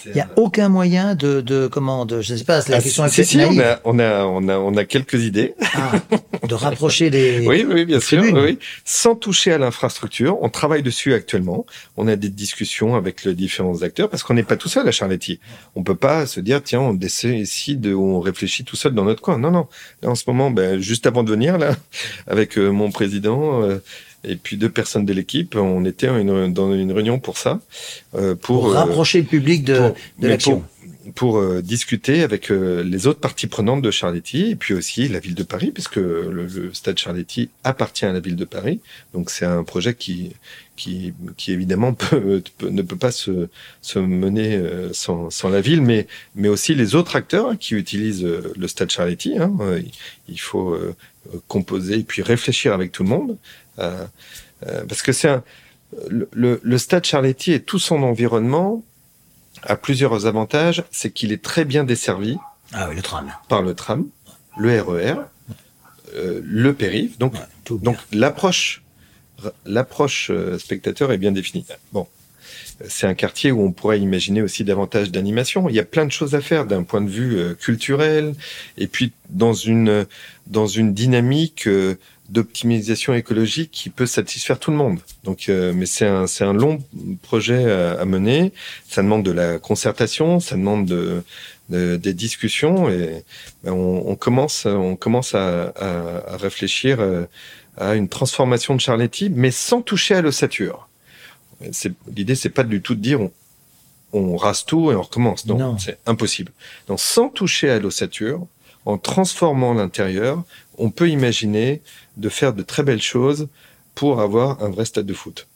[0.06, 2.82] Il n'y a aucun moyen de, de comment, de, je ne sais pas, la Ah,
[2.82, 5.56] question si, est si, on a, on a, on a, on a quelques idées.
[5.74, 5.94] Ah,
[6.48, 7.40] de rapprocher les.
[7.48, 8.60] Oui, oui, bien sûr, oui, oui.
[8.84, 11.66] Sans toucher à l'infrastructure, on travaille dessus actuellement.
[11.98, 14.92] On a des discussions avec les différents acteurs parce qu'on n'est pas tout seul à
[14.92, 15.40] Charletti.
[15.76, 19.38] On peut pas se dire tiens, on décide, on réfléchit tout seul dans notre coin.
[19.38, 19.68] Non, non.
[20.02, 21.76] Là, en ce moment, ben, juste avant de venir là,
[22.28, 23.62] avec euh, mon président.
[23.64, 23.78] euh,
[24.28, 27.60] et puis deux personnes de l'équipe, on était une- dans une réunion pour ça,
[28.16, 30.60] euh, pour, Pour euh, rapprocher le public de, pour- de mais l'action.
[30.60, 30.70] Pour,
[31.14, 35.36] pour, euh, discuter avec les autres parties prenantes de Charletti et puis aussi la ville
[35.36, 38.80] de Paris, puisque le, le stade Charletti appartient à la ville de Paris.
[39.14, 40.32] Donc c'est un projet qui,
[40.76, 43.50] qui, qui évidemment peut, peut- ne peut pas se,
[43.84, 44.60] se mener
[44.94, 48.26] sans, sans la ville, mais, mais aussi les autres acteurs hein, qui utilisent
[48.58, 49.38] le stade Charletti.
[49.38, 49.54] Hein.
[50.28, 50.76] Il faut
[51.48, 53.38] composer et puis réfléchir avec tout le monde.
[53.80, 54.06] Euh,
[54.68, 55.44] euh, parce que c'est un,
[56.10, 56.30] le,
[56.62, 58.84] le, stade Charletti et tout son environnement
[59.64, 60.84] a plusieurs avantages.
[60.92, 62.38] C'est qu'il est très bien desservi
[62.74, 63.32] Ah oui, le tram.
[63.50, 64.08] par le tram,
[64.58, 65.16] le RER,
[66.16, 67.18] euh, le périph.
[67.18, 68.82] Donc, Ouais, donc l'approche,
[69.66, 71.66] l'approche euh, spectateur est bien définie.
[71.92, 72.08] Bon,
[72.88, 75.70] c'est un quartier où on pourrait imaginer aussi davantage d'animation.
[75.70, 78.36] Il y a plein de choses à faire d'un point de vue euh, culturel
[78.78, 80.06] et puis dans une
[80.48, 81.96] dans une dynamique euh,
[82.30, 85.00] d'optimisation écologique qui peut satisfaire tout le monde.
[85.24, 86.80] Donc, euh, mais c'est un c'est un long
[87.22, 88.52] projet à, à mener.
[88.90, 91.24] Ça demande de la concertation, ça demande de,
[91.70, 93.24] de- des discussions et
[93.64, 97.26] ben, on, on commence on commence à, à, à réfléchir euh,
[97.78, 100.88] à une transformation de Charletti, mais sans toucher à l'ossature.
[101.72, 103.32] C'est- L'idée, c'est pas du tout de dire on,
[104.14, 105.46] on rase tout et on recommence.
[105.46, 105.78] Non, Non.
[105.78, 106.52] c'est impossible.
[106.88, 108.48] Donc, sans toucher à l'ossature,
[108.86, 110.44] en transformant l'intérieur,
[110.78, 111.82] on peut imaginer
[112.18, 113.48] de faire de très belles choses
[113.96, 115.48] pour avoir un vrai stade de foot.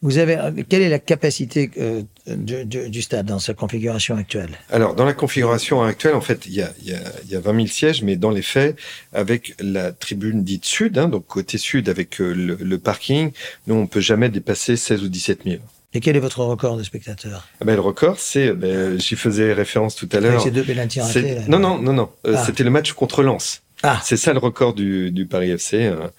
[0.00, 4.58] Vous avez, quelle est la capacité euh, du, du- du stade dans sa configuration actuelle?
[4.70, 7.36] Alors, dans la configuration actuelle, en fait, il y a, il y, a, il y
[7.36, 8.78] a 20 000 sièges, mais dans les faits,
[9.12, 13.30] avec la tribune dite sud, hein, donc côté sud, avec euh, le, le parking,
[13.66, 15.56] nous, on peut jamais dépasser 16 ou 17 000.
[15.94, 17.48] Et quel est votre record de spectateurs?
[17.60, 20.42] Ah ben, le record, c'est, ben, j'y faisais référence tout à l'heure.
[20.42, 21.42] ces deux pénaltys ratés C'est- là.
[21.48, 22.10] Non, non, non, non.
[22.26, 22.44] Euh, Ah.
[22.44, 23.62] C'était le match contre Lens.
[23.82, 25.86] Ah, C'est ça le record du, du Paris FC.
[25.86, 26.10] Un,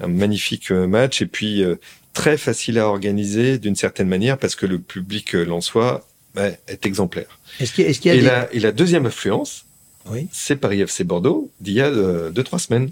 [0.00, 1.74] un magnifique euh, match et puis euh,
[2.14, 7.38] très facile à organiser d'une certaine manière parce que le public lensois ben, est exemplaire.
[7.60, 8.26] est-ce qu'il y a, y Et des...
[8.26, 9.66] la, et la deuxième influence,
[10.08, 10.28] Oui.
[10.32, 12.90] c'est Paris FC Bordeaux d'il y a euh, deux, trois semaines.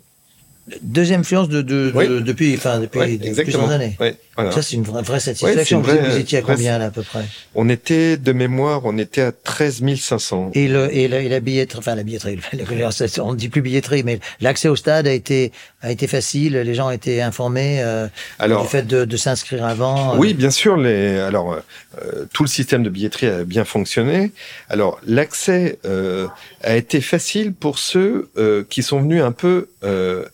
[0.82, 2.22] Deuxième influence de, de, de- Oui.
[2.22, 4.50] depuis, enfin, depuis de- plusieurs années Ouais, voilà.
[4.52, 5.78] Ça, c'est une vraie, satisfaction.
[5.78, 7.24] une vous, vraie- vous étiez à combien, là, à peu près?
[7.54, 10.50] On était, de mémoire, on était à 13 500.
[10.54, 12.38] et, le, et, la, et la billetterie, enfin, la billetterie,
[13.20, 15.52] on ne dit plus billetterie, mais l'accès au stade a été,
[15.82, 19.64] a été facile, les gens ont été informés euh, Alors, du fait de, de s'inscrire
[19.64, 20.14] avant.
[20.14, 20.76] euh, Oui, bien sûr.
[20.76, 21.60] Les, alors, euh,
[22.02, 24.32] euh, tout le système de billetterie a bien fonctionné.
[24.68, 26.26] Alors, l'accès euh,
[26.62, 30.24] a été facile pour ceux euh, qui sont venus un peu, euh,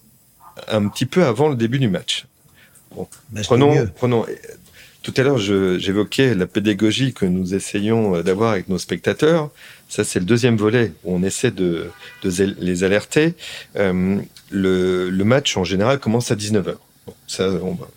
[0.68, 2.26] un petit peu avant le début du match.
[3.44, 4.26] Prenons, prenons.
[5.02, 9.50] Tout à l'heure, j'évoquais la pédagogie que nous essayons euh, d'avoir avec nos spectateurs.
[9.88, 11.90] Ça, c'est le deuxième volet où on essaie de,
[12.22, 13.34] les alerter.
[13.76, 14.18] Euh,
[14.50, 16.76] le, le match, en général, commence à 19h.
[17.06, 17.88] Bon, ça, on va-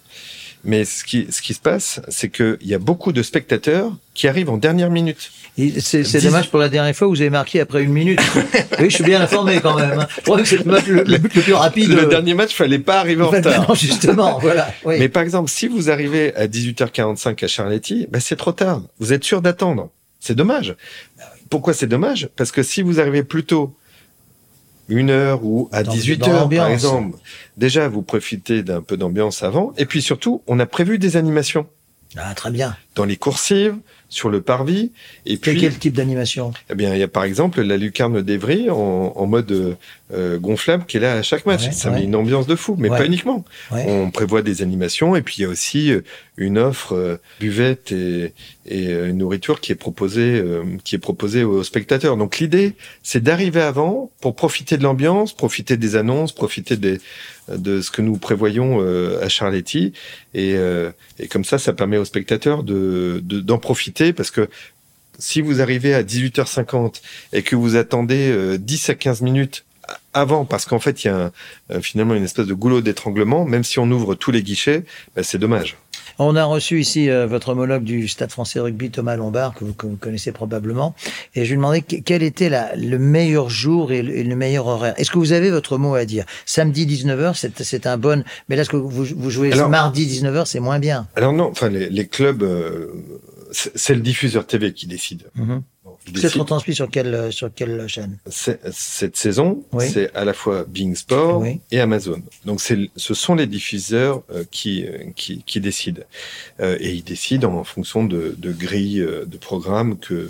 [0.65, 4.27] Mais ce qui, ce qui se passe, c'est qu'il y a beaucoup de spectateurs qui
[4.27, 5.31] arrivent en dernière minute.
[5.79, 8.19] C'est dommage pour la dernière fois, vous avez marqué après une minute.
[8.79, 9.99] oui, je suis bien informé quand même.
[9.99, 10.07] hein.
[10.17, 11.89] Je crois que c'est le, match- le- but le plus rapide.
[11.89, 13.67] Le dernier match, fallait pas arriver en retard.
[13.69, 14.73] Non, justement, voilà.
[14.83, 14.95] Oui.
[14.99, 18.81] Mais par exemple, si vous arrivez à 18h45 à Charletti, ben c'est trop tard.
[18.99, 19.89] Vous êtes sûr d'attendre.
[20.19, 20.75] C'est dommage.
[21.49, 22.27] Pourquoi c'est dommage?
[22.35, 23.75] Parce que si vous arrivez plus tôt,
[24.87, 27.17] une heure ou à Dans- 18 dans heures, par exemple,
[27.57, 29.73] déjà vous profitez d'un peu d'ambiance avant.
[29.77, 31.67] Et puis surtout, on a prévu des animations
[32.17, 32.75] Ah, très bien.
[32.95, 33.75] dans les coursives,
[34.15, 34.91] sur le parvis.
[35.25, 36.53] Et puis, quel type d'animation?
[36.69, 39.75] Eh bien, il y a par exemple la lucarne d'Evry en, en mode
[40.13, 41.65] euh, gonflable qui est là à chaque match.
[41.65, 41.99] Ouais, ça ouais.
[41.99, 42.97] met une ambiance de fou, mais Ouais.
[42.97, 43.43] pas uniquement.
[43.71, 46.01] On prévoit des animations et puis il y a aussi euh,
[46.37, 48.33] une offre euh, buvette et,
[48.65, 52.15] et euh, une nourriture qui est proposée euh, qui est proposée aux spectateurs.
[52.17, 52.73] Donc l'idée,
[53.03, 56.99] c'est d'arriver avant pour profiter de l'ambiance, profiter des annonces, profiter des
[57.49, 59.93] de ce que nous prévoyons euh, à Charletti
[60.33, 64.49] et, euh, et comme ça, ça permet aux spectateurs de de- d'en profiter parce que
[65.19, 67.01] si vous arrivez à 18h50
[67.33, 69.63] et que vous attendez euh, 10 à 15 minutes
[70.13, 71.31] avant, parce qu'en fait, il y a
[71.71, 74.83] euh, finalement une espèce de goulot d'étranglement, même si on ouvre tous les guichets,
[75.15, 75.77] bah, c'est dommage.
[76.17, 79.73] On a reçu ici euh, votre homologue du Stade français rugby, Thomas Lombard, que vous,
[79.73, 80.95] que vous connaissez probablement.
[81.35, 84.35] Et je lui demandais que- quel était la, le meilleur jour et le, et le
[84.35, 84.93] meilleur horaire.
[84.97, 86.25] Est-ce que vous avez votre mot à dire?
[86.45, 88.23] Samedi 19h, c'est c'est un bon...
[88.49, 91.07] Mais là, ce que vous, vous jouez Alors- mardi 19h, c'est moins bien.
[91.15, 92.87] Alors non, enfin les, les clubs, euh,
[93.51, 95.23] c'est le diffuseur TV qui décide.
[95.35, 95.61] Mhm.
[96.13, 98.17] Retransmis sur quelle, sur quelle chaîne?
[98.29, 99.89] Cette saison, Oui.
[99.89, 101.59] c'est à la fois Bing Sport Oui.
[101.71, 102.21] et Amazon.
[102.45, 106.01] Donc c'est, ce sont les diffuseurs euh, qui, euh, qui, qui décident.
[106.59, 110.29] Euh, et ils décident en fonction de, de grilles euh, de programmes que,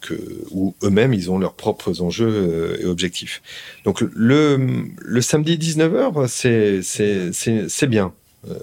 [0.00, 0.14] que,
[0.50, 3.40] où eux-mêmes, ils ont leurs propres enjeux euh, et objectifs.
[3.84, 8.12] Donc le, le samedi 19h, c'est, c'est, c'est, c'est bien.
[8.50, 8.54] Euh,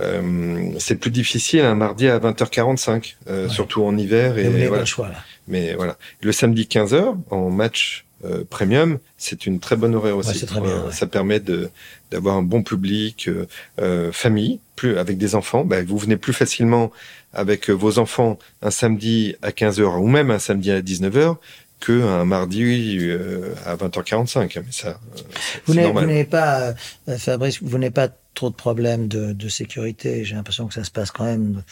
[0.00, 3.52] euh, c'est plus difficile un mardi à 20h45, euh, Ouais.
[3.52, 4.38] surtout en hiver.
[4.38, 4.84] Et Et, voilà.
[4.84, 5.10] choix.
[5.48, 5.96] Mais voilà.
[6.20, 10.38] Le samedi 15h, en match euh, premium, c'est une très bonne horaire aussi.
[10.38, 10.92] c'est très bien, Euh, ouais.
[10.92, 11.70] Ça permet de
[12.10, 13.46] d'avoir un bon public, euh,
[13.80, 15.64] euh, famille, plus avec des enfants.
[15.64, 16.90] Bah, vous venez plus facilement
[17.34, 21.36] avec vos enfants un samedi à 15h ou même un samedi à 19h
[21.80, 24.60] que un mardi euh, à 20h45.
[24.64, 25.20] Mais ça, euh,
[25.66, 26.06] Vous n'avez vous normal.
[26.08, 26.74] n'avez pas,
[27.08, 30.24] euh, Fabrice, vous n'avez pas trop de problèmes de, de sécurité.
[30.24, 31.62] J'ai l'impression que ça se passe quand même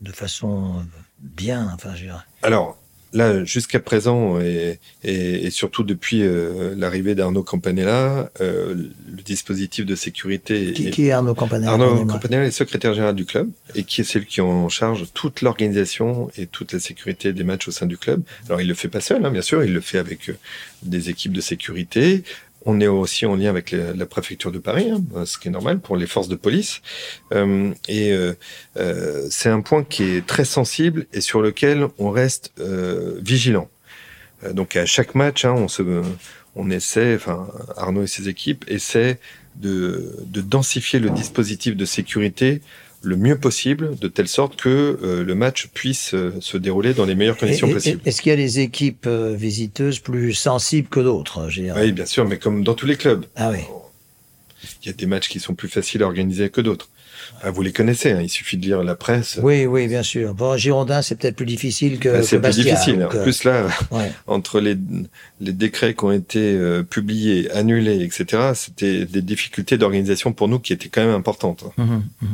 [0.00, 0.84] de, façon
[1.18, 1.70] bien.
[1.74, 2.26] Enfin, je dire.
[2.42, 2.78] Alors
[3.12, 9.86] là, jusqu'à présent, et, et, et surtout depuis euh, l'arrivée d'Arnaud Campanella, euh, le dispositif
[9.86, 13.48] de sécurité Qui, est- qui est Arnaud Campanella Arnaud Campanella est secrétaire général du club
[13.74, 17.44] et qui est celui qui est en charge toute l'organisation et toute la sécurité des
[17.44, 18.22] matchs au sein du club.
[18.48, 20.34] Alors il le fait pas seul, hein, bien sûr, il le fait avec euh,
[20.82, 22.22] des équipes de sécurité.
[22.64, 25.78] On est aussi en lien avec la, préfecture de Paris, hein, ce qui est normal
[25.78, 26.82] pour les forces de police.
[27.32, 28.34] Euh, et euh,
[28.76, 33.68] euh, c'est un point qui est très sensible et sur lequel on reste euh, vigilant.
[34.52, 35.66] Donc à chaque match, hein,
[36.54, 39.18] on essaie, enfin Arnaud et ses équipes essaient
[39.56, 42.62] de densifier le dispositif de sécurité
[43.02, 47.04] le mieux possible, de telle sorte que euh, le match puisse euh, se dérouler dans
[47.04, 48.00] les meilleures conditions Et- et- possibles.
[48.04, 52.26] Est-ce qu'il y a des équipes euh, visiteuses plus sensibles que d'autres Oui, bien sûr,
[52.26, 53.60] mais comme dans tous les clubs, Ah oui.
[54.82, 56.88] il y a des matchs qui sont plus faciles à organiser que d'autres.
[57.42, 59.38] Ah, vous les connaissez, hein, il suffit de lire la presse.
[59.42, 60.34] Oui, oui, bien sûr.
[60.34, 62.98] Bon, Girondin, c'est peut-être plus difficile que, que c'est plus difficile.
[63.00, 64.10] donc, En euh, plus, là, ouais.
[64.26, 64.76] entre les,
[65.40, 70.58] les décrets qui ont été euh, publiés, annulés, etc., c'était des difficultés d'organisation pour nous
[70.58, 71.64] qui étaient quand même importantes.
[71.76, 72.28] Mhm, mhm.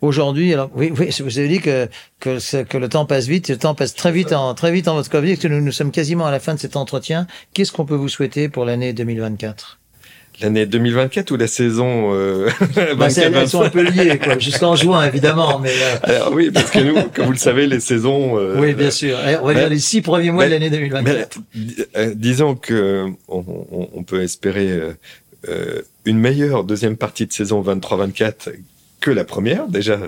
[0.00, 1.88] Aujourd'hui, alors oui, oui, vous avez dit que
[2.20, 5.10] que, le temps passe vite, le temps passe très vite en très vite en votre
[5.10, 7.26] Covid, que nous, nous sommes quasiment à la fin de cet entretien.
[7.54, 9.78] Qu'est-ce qu'on peut vous souhaiter pour l'année 2024
[10.40, 12.48] L'année 2024 ou la saison euh,
[12.96, 16.52] bah, c'est- Elles sont un 24-25 peu liées, jusqu'en juin évidemment, mais euh, Alors oui,
[16.52, 18.38] parce que nous, comme vous le savez, les saisons.
[18.38, 19.18] euh, oui, bien sûr.
[19.18, 21.38] Allez, On va dire les six premiers mois de l'année 2024.
[21.56, 21.62] Mais,
[21.96, 23.38] euh, disons que on,
[23.72, 24.80] on- on peut espérer
[26.04, 28.50] une meilleure deuxième partie de saison 23-24
[29.00, 29.68] que la première.
[29.68, 29.98] Déjà,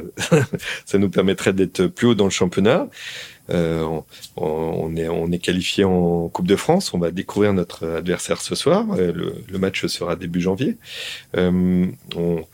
[0.87, 2.89] ça nous permettrait d'être plus haut dans le championnat.
[3.51, 4.01] Euh,
[4.37, 6.95] on, est, on est qualifié en Coupe de France.
[6.95, 8.87] On va découvrir notre adversaire ce soir.
[8.97, 9.13] Euh,
[9.49, 10.77] Le, match sera début janvier.
[11.37, 12.45] Euh, on,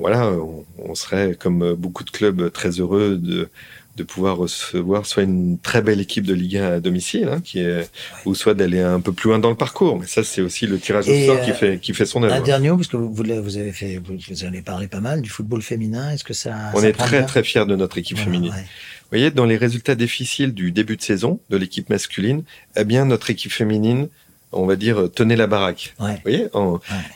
[0.00, 0.32] voilà,
[0.78, 3.48] on serait comme beaucoup de clubs très heureux de,
[3.96, 7.60] de pouvoir recevoir soit une très belle équipe de Ligue 1 à domicile, hein, qui
[7.60, 7.90] est,
[8.24, 9.98] ou soit d'aller un peu plus loin dans le parcours.
[9.98, 12.28] Mais ça, c'est aussi le tirage au sort euh, qui fait qui fait son Un
[12.28, 12.42] œuvre.
[12.42, 13.22] dernier mot, parce que vous,
[13.58, 16.10] avez fait, vous, avez parlé pas mal du football féminin.
[16.10, 18.52] Est-ce que ça On ça est très très fiers de notre équipe Voilà, féminine.
[18.52, 18.62] ouais.
[18.62, 22.44] Vous voyez, dans les résultats difficiles du début de saison de l'équipe masculine,
[22.76, 24.08] eh bien notre équipe féminine,
[24.52, 25.94] on va dire, tenait la baraque.
[26.00, 26.14] Ouais.
[26.14, 26.46] Vous voyez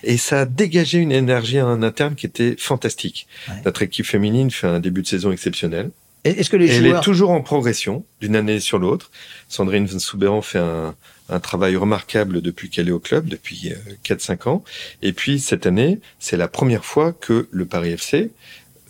[0.04, 3.26] Et ça a dégagé une énergie en interne qui était fantastique.
[3.48, 3.54] Ouais.
[3.64, 5.90] Notre équipe féminine fait un début de saison exceptionnel.
[6.30, 9.10] Est-ce que les elle joueurs est toujours en progression d'une année sur l'autre.
[9.48, 10.94] Sandrine Souberan fait un,
[11.28, 14.64] un travail remarquable depuis qu'elle est au club, depuis euh, 4-5 ans.
[15.02, 18.30] Et puis cette année, c'est la première fois que le Paris FC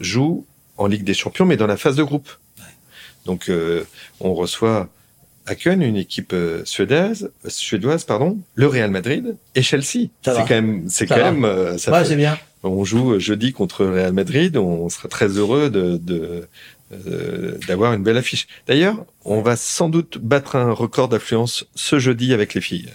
[0.01, 0.44] joue
[0.77, 2.29] en Ligue des Champions, mais dans la phase de groupe.
[3.25, 3.85] Donc euh,
[4.20, 4.88] on reçoit
[5.46, 10.09] à Köln une équipe euh, suédoise, suédoise pardon, le Real Madrid et Chelsea.
[10.22, 11.31] C'est quand même, c'est quand va.
[11.33, 12.37] même, euh, ça Ouais, fait- c'est bien.
[12.64, 14.57] on joue jeudi contre le Real Madrid.
[14.57, 16.49] On sera très heureux de, de,
[16.92, 18.46] euh, d'avoir une belle affiche.
[18.66, 22.90] D'ailleurs, on va sans doute battre un record d'affluence ce jeudi avec les filles.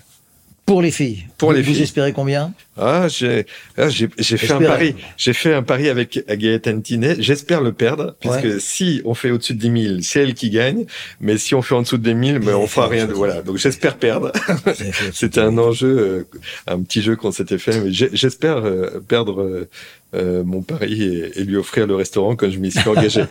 [0.65, 1.27] Pour les filles.
[1.37, 1.83] Pour vous, les vous filles.
[1.83, 2.53] espérez combien?
[2.77, 3.45] Ah, j'ai
[3.77, 4.95] ah, j'ai j'ai fait un pari.
[5.17, 7.15] J'ai fait un pari avec Gaëtan Tinet.
[7.19, 8.59] J'espère le perdre, puisque Ouais.
[8.59, 10.85] si on fait au-dessus de 10 000, c'est elle qui gagne.
[11.19, 13.41] Mais si on fait en dessous de 10 000, ben, on fera rien de voilà.
[13.41, 14.31] Donc j'espère perdre.
[15.13, 16.27] C'était un enjeu, euh,
[16.67, 17.79] un petit jeu qu'on s'était fait.
[17.81, 19.69] Mais j'espère euh, perdre euh,
[20.15, 23.23] euh, mon pari et, et lui offrir le restaurant comme je m'y suis engagé.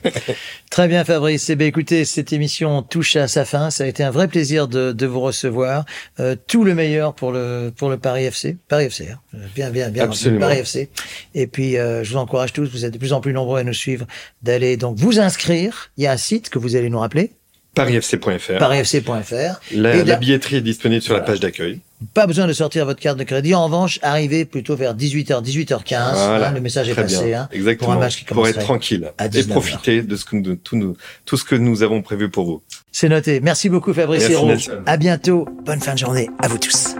[0.70, 1.48] Très bien, Fabrice.
[1.50, 3.70] Eh bien, écoutez, cette émission touche à sa fin.
[3.70, 5.84] Ça a été un vrai plaisir de, de vous recevoir.
[6.20, 8.56] Euh, tout le meilleur pour le pour le Paris FC.
[8.68, 9.18] Paris FC, hein.
[9.54, 10.04] bien, bien, bien.
[10.04, 10.40] Absolument.
[10.46, 10.88] Paris FC.
[11.34, 12.68] Et puis, euh, je vous encourage tous.
[12.70, 14.06] Vous êtes de plus en plus nombreux à nous suivre,
[14.42, 15.90] d'aller donc vous inscrire.
[15.96, 17.32] Il y a un site que vous allez nous rappeler,
[17.74, 18.58] ParisFC.fr.
[18.58, 19.60] parisfc.fr.
[19.74, 21.32] La, billetterie est disponible sur la Voilà.
[21.32, 21.80] page d'accueil.
[22.14, 23.54] Pas besoin de sortir votre carte de crédit.
[23.54, 26.12] En revanche, arrivez plutôt vers 18h, 18h15.
[26.14, 26.48] Voilà.
[26.48, 27.26] hein, le message est passé.
[27.26, 27.42] bien.
[27.42, 27.86] hein, Exactement.
[27.92, 29.62] pour un match qui Pour être tranquille à et 19 heures.
[29.62, 30.96] profiter de ce que nous, tout, nous,
[31.26, 32.62] tout ce que nous avons prévu pour vous.
[32.92, 33.40] C'est noté.
[33.40, 34.52] Merci beaucoup, Fabrice Hérault.
[34.86, 35.46] À bientôt.
[35.64, 36.96] Bonne fin de journée à vous tous.